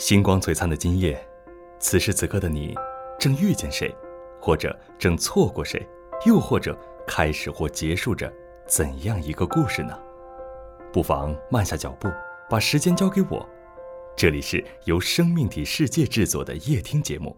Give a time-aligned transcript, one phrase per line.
[0.00, 1.22] 星光璀璨的今夜，
[1.78, 2.74] 此时此刻的你，
[3.18, 3.94] 正遇见谁，
[4.40, 5.86] 或者正错过谁，
[6.24, 6.74] 又或者
[7.06, 8.32] 开始或结束着
[8.66, 9.94] 怎样一个故事呢？
[10.90, 12.08] 不妨慢下脚步，
[12.48, 13.46] 把时间交给我。
[14.16, 17.36] 这里是由生命体世界制作的夜听节目。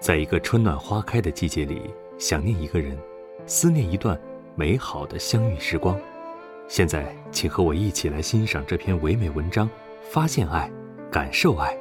[0.00, 2.98] 在一个春暖花开的季节里，想念一个人，
[3.46, 4.20] 思念一段
[4.56, 5.96] 美好的相遇时光。
[6.66, 9.68] 现在，请和我一起来欣赏这篇唯美文章，
[10.10, 10.70] 发现爱，
[11.10, 11.76] 感受爱，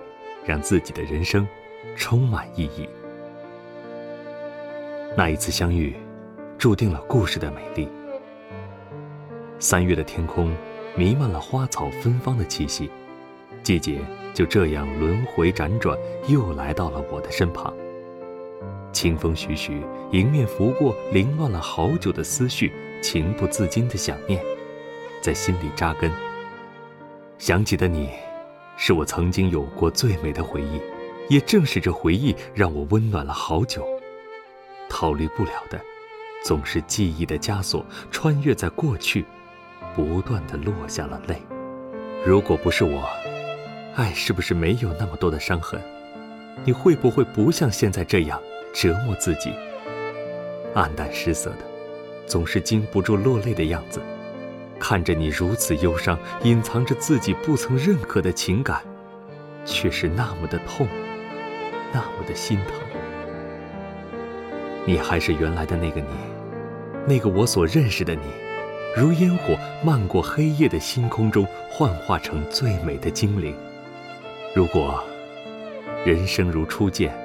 [0.46, 1.48] 让自己的人生
[1.96, 2.88] 充满意义。
[5.16, 5.96] 那一次相遇，
[6.58, 7.88] 注定了故事的美丽。
[9.58, 10.54] 三月的天空
[10.96, 12.92] 弥漫了花草芬芳的气息，
[13.64, 14.00] 季节
[14.34, 17.74] 就这样轮回辗转，又来到了我的身旁。
[18.92, 22.72] 清风徐徐，迎面拂过凌乱了好久的思绪，
[23.02, 24.44] 情不自禁的想念。
[25.24, 26.12] 在心里扎根。
[27.38, 28.10] 想起的你，
[28.76, 30.82] 是我曾经有过最美的回忆，
[31.30, 33.88] 也正是这回忆让我温暖了好久。
[34.90, 35.80] 逃离不了的，
[36.44, 39.24] 总是记忆的枷锁，穿越在过去，
[39.96, 41.42] 不断的落下了泪。
[42.26, 43.10] 如果不是我，
[43.96, 45.82] 爱是不是没有那么多的伤痕？
[46.66, 48.42] 你会不会不像现在这样
[48.74, 49.54] 折磨自己？
[50.76, 51.60] 黯淡失色的，
[52.28, 54.02] 总是禁不住落泪的样子。
[54.84, 58.82] 看着你如此忧伤，隐藏着自己不曾认可的情感，
[59.64, 60.86] 却是那么的痛，
[61.94, 62.76] 那么的心疼。
[64.86, 66.08] 你还是原来的那个你，
[67.08, 68.24] 那个我所认识的你，
[68.94, 73.56] 如烟火漫过黑夜的星空中，幻化成最美的精灵。
[74.54, 75.02] 如果
[76.06, 77.16] 人生如初见，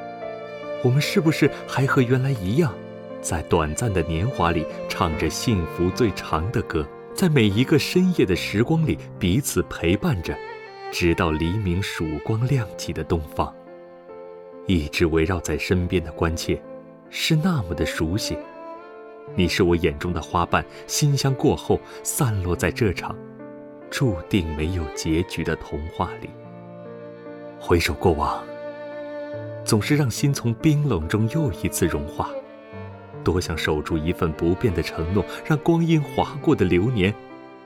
[0.84, 2.72] 我们是不是还和原来一样，
[3.20, 6.86] 在短暂的年华里唱着幸福最长的歌？
[7.18, 10.38] 在每一个深夜的时光里，彼此陪伴着，
[10.92, 13.52] 直到黎明曙光亮起的东方。
[14.68, 16.62] 一直围绕在身边的关切，
[17.10, 18.38] 是那么的熟悉。
[19.34, 23.16] 你是我眼中的花瓣，馨香过后散落在这场
[23.90, 26.30] 注定没有结局的童话里。
[27.58, 28.44] 回首过往，
[29.64, 32.30] 总是让心从冰冷中又一次融化。
[33.24, 37.14] 多想守住一份不变的承诺，让光阴划过的流年，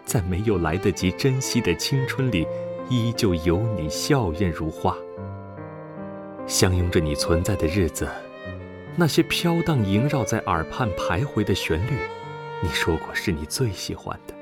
[0.05, 2.47] 在没有来得及珍惜的青春里，
[2.89, 4.97] 依旧有你笑靥如花。
[6.47, 8.09] 相拥着你存在的日子，
[8.97, 11.93] 那些飘荡萦绕在耳畔徘徊的旋律，
[12.63, 14.35] 你说过是你最喜欢的。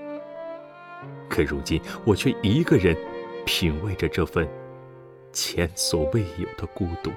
[1.28, 2.96] 可如今，我却一个人
[3.44, 4.48] 品味着这份
[5.32, 7.12] 前所未有的孤独。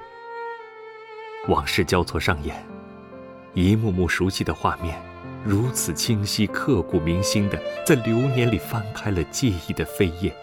[1.48, 2.73] 往事交错上演。
[3.54, 5.00] 一幕幕熟悉的画面，
[5.44, 10.34] 如此清晰、刻骨铭心的，在流年里翻开了记忆的扉页，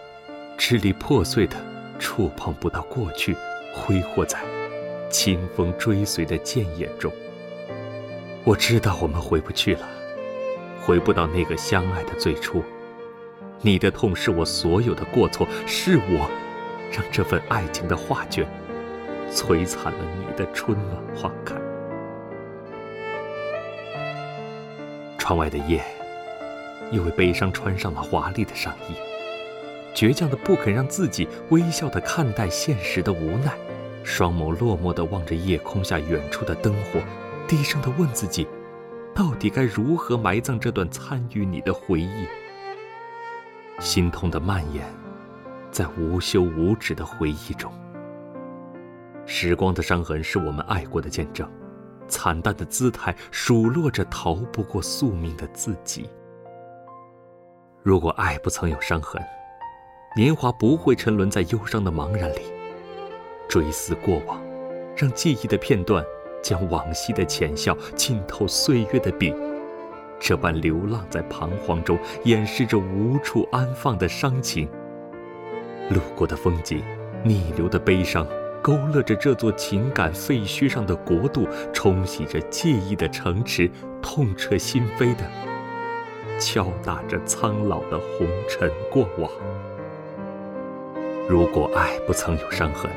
[0.56, 1.54] 支离破碎的，
[1.98, 3.36] 触碰不到过去，
[3.74, 4.38] 挥霍在
[5.10, 7.12] 清风追随的剑眼中。
[8.44, 9.86] 我知道我们回不去了，
[10.80, 12.64] 回不到那个相爱的最初。
[13.60, 16.30] 你的痛是我所有的过错，是我
[16.90, 18.48] 让这份爱情的画卷
[19.30, 21.54] 摧残了你的春暖花开。
[25.22, 25.80] 窗外的夜，
[26.90, 28.96] 因为悲伤穿上了华丽的上衣，
[29.94, 33.56] 倔强的不肯让自己微笑的看待现实的无奈，
[34.02, 36.98] 双眸落寞的望着夜空下远处的灯火，
[37.46, 38.48] 低声的问自己，
[39.14, 42.26] 到底该如何埋葬这段参与你的回忆？
[43.78, 44.84] 心痛的蔓延，
[45.70, 47.72] 在无休无止的回忆中，
[49.24, 51.48] 时光的伤痕是我们爱过的见证。
[52.12, 56.10] 惨淡的姿态数落着逃不过宿命的自己。
[57.82, 59.20] 如果爱不曾有伤痕，
[60.14, 62.42] 年华不会沉沦在忧伤的茫然里。
[63.48, 64.40] 追思过往，
[64.94, 66.04] 让记忆的片段
[66.42, 69.34] 将往昔的浅笑浸透岁月的笔，
[70.20, 74.68] 这般流浪在彷徨中，掩饰着无处安放的伤情。
[75.90, 76.82] 路过的风景，
[77.24, 78.26] 逆流的悲伤。
[78.62, 83.68] 勾勒着这座情感废墟上的国度，冲洗着记忆的城池，
[84.00, 85.24] 痛彻心扉的
[86.38, 89.28] 敲打着苍老的红尘过往。
[91.28, 92.88] 如果爱不曾有伤痕，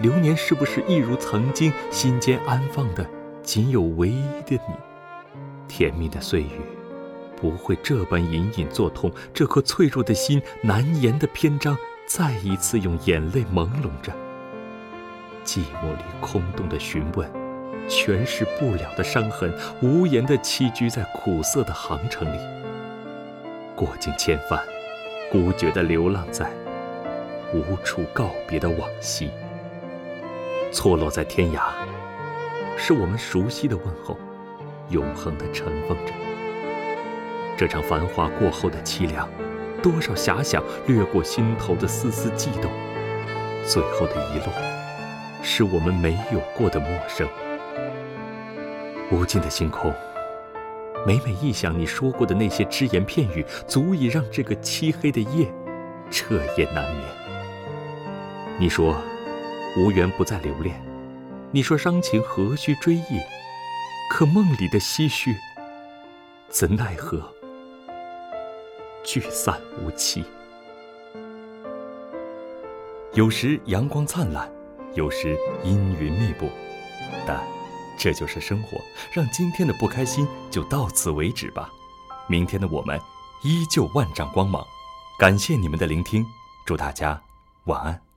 [0.00, 3.04] 流年是不是一如曾经心间安放的
[3.42, 4.74] 仅有唯一的你？
[5.66, 6.48] 甜蜜的岁月
[7.36, 11.76] 不会这般隐隐作痛，这颗脆弱的心难言的篇章，
[12.06, 14.12] 再一次用眼泪朦胧着。
[15.48, 17.26] 寂寞里空洞的询问，
[17.88, 19.50] 诠释不了的伤痕，
[19.80, 22.38] 无言的栖居在苦涩的航程里。
[23.74, 24.62] 过尽千帆，
[25.32, 26.50] 孤绝的流浪在
[27.54, 29.30] 无处告别的往昔。
[30.70, 31.62] 错落在天涯，
[32.76, 34.18] 是我们熟悉的问候，
[34.90, 36.12] 永恒的尘封着。
[37.56, 39.26] 这场繁华过后的凄凉，
[39.82, 42.70] 多少遐想掠过心头的丝丝悸动，
[43.64, 44.52] 最后的遗落，
[45.50, 47.26] 是我们没有过的陌生。
[49.10, 49.90] 无尽的星空，
[51.06, 55.50] 每每忆想你说过的那些只言片语，足以让这个漆黑的夜
[56.10, 57.04] 彻夜难眠。
[58.60, 58.94] 你说。
[59.76, 60.74] 无缘不再留恋，
[61.52, 63.20] 你说伤情何须追忆？
[64.10, 65.36] 可梦里的唏嘘，
[66.48, 67.22] 怎奈何
[69.04, 70.24] 聚散无期？
[73.12, 74.50] 有时阳光灿烂，
[74.94, 76.50] 有时阴云密布，
[77.26, 77.40] 但
[77.96, 78.80] 这就是生活。
[79.12, 81.70] 让今天的不开心就到此为止吧。
[82.26, 83.00] 明天的我们
[83.42, 84.66] 依旧万丈光芒。
[85.18, 86.24] 感谢你们的聆听，
[86.64, 87.20] 祝大家
[87.64, 88.07] 晚安。